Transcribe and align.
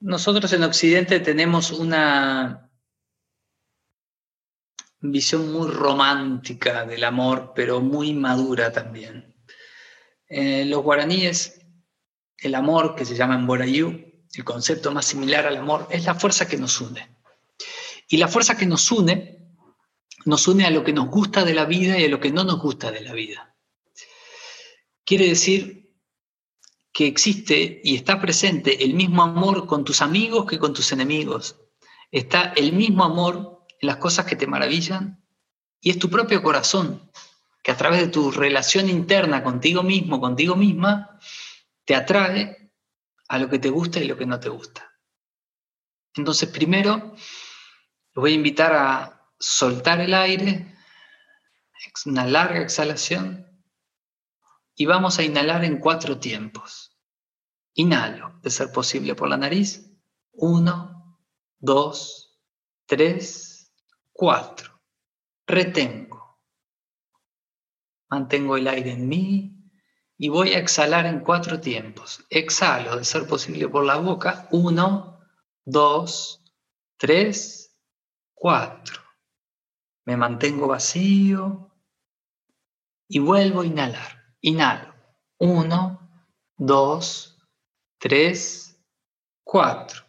Nosotros 0.00 0.52
en 0.52 0.62
Occidente 0.62 1.20
tenemos 1.20 1.70
una 1.70 2.70
visión 5.00 5.52
muy 5.52 5.70
romántica 5.70 6.84
del 6.84 7.04
amor, 7.04 7.52
pero 7.54 7.80
muy 7.80 8.12
madura 8.12 8.72
también. 8.72 9.34
En 10.28 10.68
los 10.68 10.82
guaraníes, 10.82 11.60
el 12.38 12.54
amor, 12.54 12.94
que 12.94 13.06
se 13.06 13.16
llama 13.16 13.38
Mborayú, 13.38 14.06
el 14.34 14.44
concepto 14.44 14.92
más 14.92 15.06
similar 15.06 15.46
al 15.46 15.56
amor, 15.56 15.88
es 15.90 16.04
la 16.04 16.14
fuerza 16.14 16.46
que 16.46 16.58
nos 16.58 16.78
une. 16.80 17.16
Y 18.08 18.18
la 18.18 18.28
fuerza 18.28 18.56
que 18.56 18.66
nos 18.66 18.90
une, 18.92 19.38
nos 20.26 20.46
une 20.46 20.66
a 20.66 20.70
lo 20.70 20.84
que 20.84 20.92
nos 20.92 21.08
gusta 21.08 21.44
de 21.44 21.54
la 21.54 21.64
vida 21.64 21.98
y 21.98 22.04
a 22.04 22.08
lo 22.08 22.20
que 22.20 22.32
no 22.32 22.44
nos 22.44 22.60
gusta 22.60 22.90
de 22.90 23.00
la 23.00 23.14
vida. 23.14 23.56
Quiere 25.04 25.26
decir 25.28 25.85
que 26.96 27.06
existe 27.06 27.82
y 27.84 27.94
está 27.94 28.22
presente 28.22 28.82
el 28.82 28.94
mismo 28.94 29.22
amor 29.22 29.66
con 29.66 29.84
tus 29.84 30.00
amigos 30.00 30.46
que 30.46 30.58
con 30.58 30.72
tus 30.72 30.92
enemigos. 30.92 31.60
Está 32.10 32.54
el 32.56 32.72
mismo 32.72 33.04
amor 33.04 33.66
en 33.82 33.88
las 33.88 33.98
cosas 33.98 34.24
que 34.24 34.34
te 34.34 34.46
maravillan 34.46 35.22
y 35.82 35.90
es 35.90 35.98
tu 35.98 36.08
propio 36.08 36.42
corazón 36.42 37.12
que 37.62 37.70
a 37.70 37.76
través 37.76 38.00
de 38.00 38.08
tu 38.08 38.30
relación 38.30 38.88
interna 38.88 39.44
contigo 39.44 39.82
mismo, 39.82 40.22
contigo 40.22 40.56
misma, 40.56 41.20
te 41.84 41.94
atrae 41.94 42.72
a 43.28 43.38
lo 43.38 43.50
que 43.50 43.58
te 43.58 43.68
gusta 43.68 44.00
y 44.00 44.08
lo 44.08 44.16
que 44.16 44.24
no 44.24 44.40
te 44.40 44.48
gusta. 44.48 44.90
Entonces, 46.14 46.48
primero, 46.48 47.14
los 48.14 48.22
voy 48.22 48.32
a 48.32 48.36
invitar 48.36 48.72
a 48.72 49.28
soltar 49.38 50.00
el 50.00 50.14
aire, 50.14 50.74
una 52.06 52.24
larga 52.24 52.62
exhalación, 52.62 53.46
y 54.76 54.86
vamos 54.86 55.18
a 55.18 55.24
inhalar 55.24 55.62
en 55.64 55.78
cuatro 55.78 56.18
tiempos. 56.18 56.85
Inhalo, 57.78 58.40
de 58.42 58.48
ser 58.48 58.72
posible 58.72 59.14
por 59.14 59.28
la 59.28 59.36
nariz. 59.36 59.92
Uno, 60.32 61.20
dos, 61.58 62.40
tres, 62.86 63.70
cuatro. 64.12 64.80
Retengo. 65.46 66.40
Mantengo 68.08 68.56
el 68.56 68.66
aire 68.66 68.92
en 68.92 69.06
mí 69.06 69.70
y 70.16 70.30
voy 70.30 70.54
a 70.54 70.58
exhalar 70.58 71.04
en 71.04 71.20
cuatro 71.20 71.60
tiempos. 71.60 72.24
Exhalo, 72.30 72.96
de 72.96 73.04
ser 73.04 73.26
posible 73.26 73.68
por 73.68 73.84
la 73.84 73.96
boca. 73.96 74.48
Uno, 74.52 75.20
dos, 75.66 76.42
tres, 76.96 77.76
cuatro. 78.32 79.02
Me 80.06 80.16
mantengo 80.16 80.66
vacío 80.66 81.74
y 83.06 83.18
vuelvo 83.18 83.60
a 83.60 83.66
inhalar. 83.66 84.34
Inhalo. 84.40 84.94
Uno, 85.38 86.08
dos, 86.56 87.35
tres, 87.98 88.78
cuatro. 89.44 90.04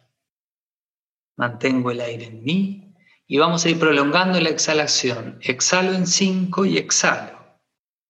Mantengo 1.36 1.90
el 1.90 2.00
aire 2.00 2.26
en 2.26 2.42
mí 2.42 2.94
y 3.26 3.38
vamos 3.38 3.64
a 3.64 3.68
ir 3.70 3.78
prolongando 3.78 4.40
la 4.40 4.48
exhalación. 4.48 5.38
Exhalo 5.42 5.92
en 5.92 6.06
cinco 6.06 6.64
y 6.64 6.78
exhalo. 6.78 7.38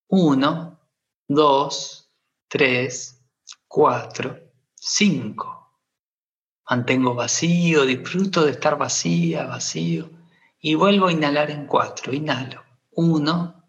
Uno, 0.08 0.80
dos, 1.26 2.10
tres, 2.48 3.22
cuatro, 3.66 4.38
cinco. 4.74 5.58
Mantengo 6.70 7.14
vacío, 7.14 7.84
disfruto 7.84 8.44
de 8.44 8.52
estar 8.52 8.78
vacía, 8.78 9.46
vacío. 9.46 10.10
Y 10.60 10.74
vuelvo 10.74 11.06
a 11.06 11.12
inhalar 11.12 11.50
en 11.50 11.66
cuatro. 11.66 12.12
Inhalo. 12.12 12.62
Uno, 12.92 13.64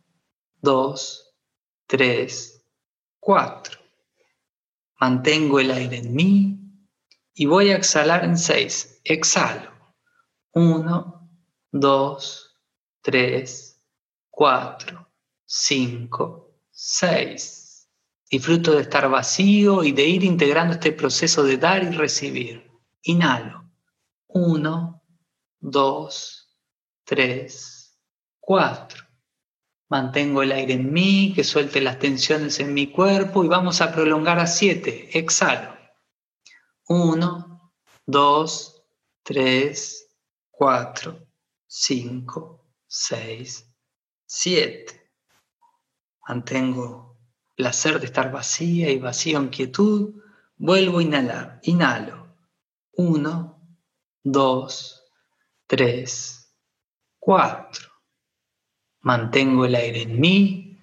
dos, 0.61 1.35
tres, 1.87 2.65
cuatro. 3.19 3.79
Mantengo 4.99 5.59
el 5.59 5.71
aire 5.71 5.97
en 5.97 6.13
mí 6.13 6.59
y 7.33 7.45
voy 7.45 7.69
a 7.69 7.77
exhalar 7.77 8.25
en 8.25 8.37
seis. 8.37 8.99
Exhalo. 9.05 9.71
Uno, 10.51 11.29
dos, 11.71 12.59
tres, 13.01 13.81
cuatro, 14.29 15.09
cinco, 15.45 16.59
seis. 16.69 17.89
Disfruto 18.29 18.73
de 18.73 18.81
estar 18.81 19.09
vacío 19.09 19.83
y 19.83 19.91
de 19.91 20.05
ir 20.05 20.23
integrando 20.23 20.73
este 20.73 20.91
proceso 20.91 21.43
de 21.43 21.57
dar 21.57 21.81
y 21.83 21.89
recibir. 21.89 22.69
Inhalo. 23.03 23.71
Uno, 24.27 25.03
dos, 25.59 26.57
tres, 27.05 27.97
cuatro. 28.39 29.08
Mantengo 29.89 30.43
el 30.43 30.51
aire 30.51 30.75
en 30.75 30.93
mí, 30.93 31.33
que 31.35 31.43
suelte 31.43 31.81
las 31.81 31.97
tensiones 31.97 32.59
en 32.59 32.75
mi 32.75 32.91
cuerpo 32.91 33.43
y 33.43 33.47
vamos 33.47 33.81
a 33.81 33.91
prolongar 33.91 34.37
a 34.37 34.45
siete. 34.45 35.17
Exhalo. 35.17 35.75
Uno, 36.87 37.73
dos, 38.05 38.83
tres, 39.23 40.15
cuatro, 40.51 41.27
cinco, 41.65 42.71
seis, 42.85 43.67
siete. 44.27 45.11
Mantengo 46.27 47.17
placer 47.55 47.99
de 47.99 48.05
estar 48.05 48.31
vacía 48.31 48.91
y 48.91 48.99
vacío 48.99 49.39
en 49.39 49.49
quietud. 49.49 50.21
Vuelvo 50.55 50.99
a 50.99 51.03
inhalar. 51.03 51.59
Inhalo. 51.63 52.35
Uno, 52.93 53.59
dos, 54.23 55.03
tres, 55.65 56.55
cuatro 57.17 57.88
mantengo 59.01 59.65
el 59.65 59.75
aire 59.75 60.03
en 60.03 60.19
mí 60.19 60.79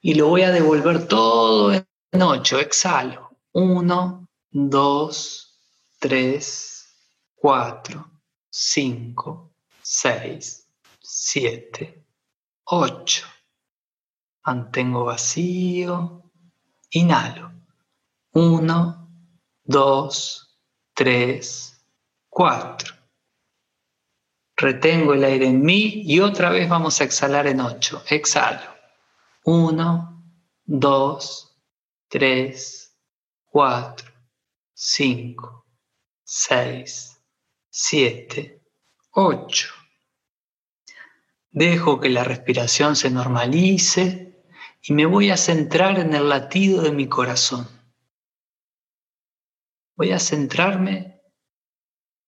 y 0.00 0.14
lo 0.14 0.28
voy 0.28 0.42
a 0.42 0.50
devolver 0.50 1.06
todo 1.08 1.72
en 1.72 2.22
ocho. 2.22 2.58
Exhalo. 2.58 3.36
Uno, 3.52 4.28
dos, 4.50 5.60
tres, 5.98 6.94
cuatro, 7.34 8.10
cinco, 8.50 9.54
seis, 9.82 10.68
siete, 11.00 12.04
ocho. 12.64 13.26
Mantengo 14.44 15.04
vacío. 15.04 16.22
Inhalo. 16.90 17.52
Uno, 18.32 19.10
dos, 19.64 20.58
tres, 20.94 21.84
cuatro. 22.28 22.97
Retengo 24.60 25.14
el 25.14 25.22
aire 25.22 25.46
en 25.46 25.62
mí 25.62 26.02
y 26.04 26.18
otra 26.18 26.50
vez 26.50 26.68
vamos 26.68 27.00
a 27.00 27.04
exhalar 27.04 27.46
en 27.46 27.60
ocho. 27.60 28.02
Exhalo. 28.08 28.74
Uno, 29.44 30.20
dos, 30.64 31.56
tres, 32.08 32.92
cuatro, 33.44 34.10
cinco, 34.74 35.64
seis, 36.24 37.22
siete, 37.70 38.60
ocho. 39.12 39.68
Dejo 41.52 42.00
que 42.00 42.08
la 42.08 42.24
respiración 42.24 42.96
se 42.96 43.10
normalice 43.10 44.42
y 44.82 44.92
me 44.92 45.06
voy 45.06 45.30
a 45.30 45.36
centrar 45.36 46.00
en 46.00 46.14
el 46.14 46.28
latido 46.28 46.82
de 46.82 46.90
mi 46.90 47.08
corazón. 47.08 47.68
Voy 49.94 50.10
a 50.10 50.18
centrarme 50.18 51.17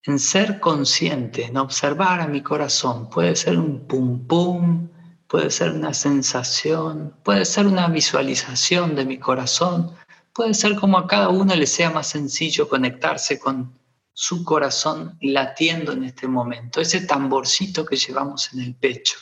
en 0.05 0.19
ser 0.19 0.61
consciente, 0.61 1.45
en 1.45 1.57
observar 1.57 2.21
a 2.21 2.27
mi 2.27 2.43
corazón. 2.43 3.11
Puede 3.11 3.37
ser 3.37 3.59
un 3.59 3.87
pum 3.87 4.27
pum, 4.27 4.89
puede 5.27 5.51
ser 5.51 5.73
una 5.73 5.95
sensación, 5.95 7.15
puede 7.23 7.45
ser 7.45 7.67
una 7.67 7.89
visualización 7.89 8.95
de 8.95 9.05
mi 9.05 9.19
corazón, 9.19 9.95
puede 10.33 10.55
ser 10.55 10.75
como 10.77 10.99
a 10.99 11.07
cada 11.07 11.29
uno 11.29 11.55
le 11.55 11.67
sea 11.67 11.91
más 11.91 12.09
sencillo 12.09 12.69
conectarse 12.69 13.39
con 13.39 13.79
su 14.13 14.45
corazón 14.45 15.17
latiendo 15.21 15.93
en 15.93 16.05
este 16.05 16.27
momento, 16.29 16.81
ese 16.81 17.03
tamborcito 17.03 17.85
que 17.85 17.97
llevamos 17.97 18.53
en 18.53 18.61
el 18.61 18.75
pecho. 18.75 19.17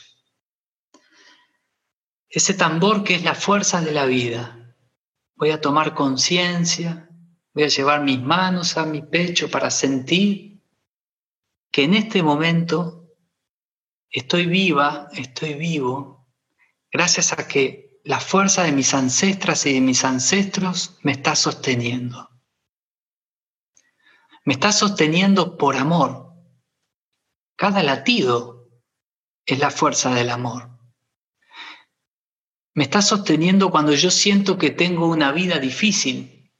Ese 2.29 2.53
tambor 2.53 3.03
que 3.03 3.15
es 3.15 3.23
la 3.23 3.33
fuerza 3.33 3.81
de 3.81 3.91
la 3.91 4.05
vida. 4.05 4.75
Voy 5.35 5.51
a 5.51 5.61
tomar 5.61 5.93
conciencia, 5.95 7.09
voy 7.53 7.63
a 7.63 7.69
llevar 7.69 8.03
mis 8.03 8.21
manos 8.21 8.77
a 8.77 8.85
mi 8.85 9.01
pecho 9.01 9.49
para 9.49 9.71
sentir 9.71 10.48
que 11.71 11.83
en 11.83 11.93
este 11.93 12.23
momento 12.23 13.15
estoy 14.09 14.45
viva, 14.45 15.07
estoy 15.13 15.53
vivo, 15.53 16.27
gracias 16.91 17.33
a 17.33 17.47
que 17.47 17.99
la 18.03 18.19
fuerza 18.19 18.63
de 18.63 18.71
mis 18.71 18.93
ancestras 18.93 19.65
y 19.65 19.73
de 19.73 19.81
mis 19.81 20.03
ancestros 20.03 20.97
me 21.03 21.11
está 21.11 21.35
sosteniendo. 21.35 22.29
Me 24.45 24.53
está 24.53 24.71
sosteniendo 24.71 25.57
por 25.57 25.75
amor. 25.75 26.33
Cada 27.55 27.83
latido 27.83 28.71
es 29.45 29.59
la 29.59 29.69
fuerza 29.69 30.13
del 30.13 30.29
amor. 30.29 30.79
Me 32.73 32.85
está 32.85 33.01
sosteniendo 33.01 33.69
cuando 33.69 33.93
yo 33.93 34.09
siento 34.09 34.57
que 34.57 34.71
tengo 34.71 35.07
una 35.07 35.31
vida 35.31 35.59
difícil 35.59 36.51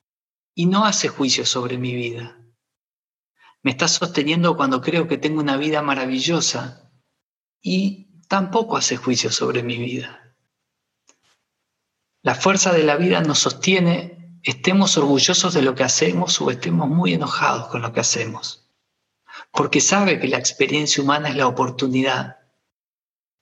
y 0.53 0.65
no 0.65 0.85
hace 0.85 1.07
juicio 1.07 1.45
sobre 1.45 1.77
mi 1.77 1.95
vida 1.95 2.39
me 3.61 3.71
está 3.71 3.87
sosteniendo 3.87 4.55
cuando 4.55 4.81
creo 4.81 5.07
que 5.07 5.17
tengo 5.17 5.39
una 5.41 5.57
vida 5.57 5.81
maravillosa 5.81 6.91
y 7.61 8.21
tampoco 8.27 8.77
hace 8.77 8.97
juicio 8.97 9.31
sobre 9.31 9.63
mi 9.63 9.77
vida. 9.77 10.35
La 12.21 12.35
fuerza 12.35 12.73
de 12.73 12.83
la 12.83 12.95
vida 12.97 13.21
nos 13.21 13.39
sostiene 13.39 14.19
estemos 14.43 14.97
orgullosos 14.97 15.53
de 15.53 15.61
lo 15.61 15.75
que 15.75 15.83
hacemos 15.83 16.39
o 16.41 16.51
estemos 16.51 16.87
muy 16.87 17.13
enojados 17.13 17.67
con 17.67 17.81
lo 17.81 17.93
que 17.93 17.99
hacemos. 17.99 18.69
Porque 19.51 19.81
sabe 19.81 20.19
que 20.19 20.27
la 20.27 20.37
experiencia 20.37 21.03
humana 21.03 21.29
es 21.29 21.35
la 21.35 21.47
oportunidad 21.47 22.37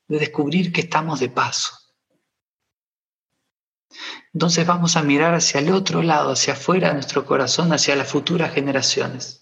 de 0.07 0.19
descubrir 0.19 0.71
que 0.71 0.81
estamos 0.81 1.19
de 1.19 1.29
paso. 1.29 1.73
Entonces 4.33 4.65
vamos 4.65 4.95
a 4.95 5.03
mirar 5.03 5.33
hacia 5.33 5.59
el 5.59 5.71
otro 5.71 6.03
lado, 6.03 6.31
hacia 6.31 6.53
afuera 6.53 6.89
de 6.89 6.95
nuestro 6.95 7.25
corazón, 7.25 7.73
hacia 7.73 7.95
las 7.95 8.07
futuras 8.07 8.53
generaciones. 8.53 9.36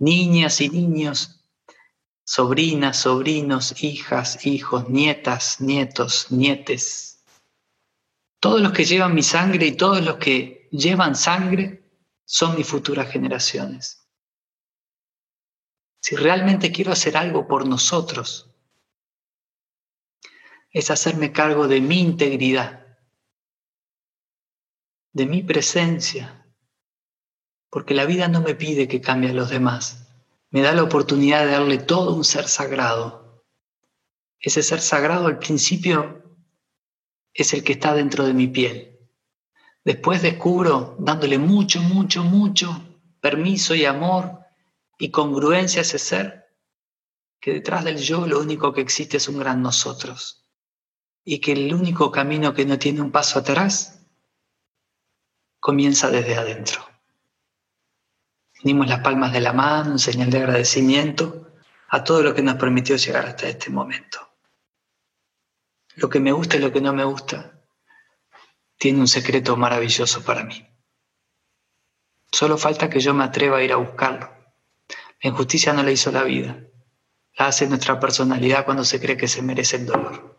Niñas 0.00 0.60
y 0.60 0.70
niños, 0.70 1.44
sobrinas, 2.24 2.96
sobrinos, 2.96 3.82
hijas, 3.84 4.46
hijos, 4.46 4.88
nietas, 4.88 5.60
nietos, 5.60 6.32
nietes. 6.32 7.22
Todos 8.40 8.62
los 8.62 8.72
que 8.72 8.84
llevan 8.84 9.14
mi 9.14 9.22
sangre 9.22 9.66
y 9.66 9.76
todos 9.76 10.02
los 10.02 10.16
que 10.16 10.68
llevan 10.72 11.14
sangre 11.14 11.80
son 12.24 12.56
mis 12.56 12.66
futuras 12.66 13.10
generaciones. 13.10 14.08
Si 16.00 16.16
realmente 16.16 16.72
quiero 16.72 16.92
hacer 16.92 17.16
algo 17.16 17.46
por 17.46 17.68
nosotros, 17.68 18.50
es 20.70 20.90
hacerme 20.90 21.30
cargo 21.30 21.68
de 21.68 21.80
mi 21.82 22.00
integridad, 22.00 22.86
de 25.12 25.26
mi 25.26 25.42
presencia, 25.42 26.39
porque 27.70 27.94
la 27.94 28.04
vida 28.04 28.28
no 28.28 28.40
me 28.40 28.54
pide 28.54 28.88
que 28.88 29.00
cambie 29.00 29.30
a 29.30 29.34
los 29.34 29.48
demás, 29.48 30.08
me 30.50 30.60
da 30.60 30.72
la 30.72 30.82
oportunidad 30.82 31.44
de 31.44 31.52
darle 31.52 31.78
todo 31.78 32.14
un 32.14 32.24
ser 32.24 32.48
sagrado. 32.48 33.44
Ese 34.40 34.62
ser 34.62 34.80
sagrado 34.80 35.28
al 35.28 35.38
principio 35.38 36.22
es 37.32 37.54
el 37.54 37.62
que 37.62 37.72
está 37.72 37.94
dentro 37.94 38.24
de 38.26 38.34
mi 38.34 38.48
piel. 38.48 38.98
Después 39.84 40.22
descubro, 40.22 40.96
dándole 40.98 41.38
mucho, 41.38 41.80
mucho, 41.80 42.24
mucho 42.24 42.68
permiso 43.20 43.74
y 43.74 43.84
amor 43.84 44.40
y 44.98 45.10
congruencia 45.10 45.80
a 45.80 45.82
ese 45.82 45.98
ser, 45.98 46.48
que 47.40 47.52
detrás 47.52 47.84
del 47.84 47.98
yo 47.98 48.26
lo 48.26 48.40
único 48.40 48.72
que 48.72 48.80
existe 48.80 49.16
es 49.18 49.28
un 49.28 49.38
gran 49.38 49.62
nosotros. 49.62 50.50
Y 51.24 51.38
que 51.40 51.52
el 51.52 51.72
único 51.72 52.10
camino 52.10 52.52
que 52.52 52.66
no 52.66 52.78
tiene 52.78 53.00
un 53.00 53.12
paso 53.12 53.38
atrás 53.38 54.06
comienza 55.60 56.10
desde 56.10 56.36
adentro. 56.36 56.89
Unimos 58.62 58.88
las 58.88 59.00
palmas 59.00 59.32
de 59.32 59.40
la 59.40 59.52
mano, 59.52 59.92
un 59.92 59.98
señal 59.98 60.30
de 60.30 60.38
agradecimiento 60.38 61.52
a 61.88 62.04
todo 62.04 62.22
lo 62.22 62.34
que 62.34 62.42
nos 62.42 62.56
permitió 62.56 62.96
llegar 62.96 63.26
hasta 63.26 63.48
este 63.48 63.70
momento. 63.70 64.20
Lo 65.96 66.08
que 66.08 66.20
me 66.20 66.32
gusta 66.32 66.56
y 66.56 66.60
lo 66.60 66.72
que 66.72 66.80
no 66.80 66.92
me 66.92 67.04
gusta 67.04 67.58
tiene 68.76 69.00
un 69.00 69.08
secreto 69.08 69.56
maravilloso 69.56 70.24
para 70.24 70.44
mí. 70.44 70.66
Solo 72.30 72.56
falta 72.58 72.88
que 72.88 73.00
yo 73.00 73.12
me 73.12 73.24
atreva 73.24 73.58
a 73.58 73.62
ir 73.62 73.72
a 73.72 73.76
buscarlo. 73.76 74.30
La 75.22 75.30
injusticia 75.30 75.72
no 75.72 75.82
la 75.82 75.90
hizo 75.90 76.12
la 76.12 76.22
vida, 76.22 76.58
la 77.36 77.48
hace 77.48 77.66
nuestra 77.66 77.98
personalidad 77.98 78.64
cuando 78.64 78.84
se 78.84 79.00
cree 79.00 79.16
que 79.16 79.28
se 79.28 79.42
merece 79.42 79.76
el 79.76 79.86
dolor. 79.86 80.29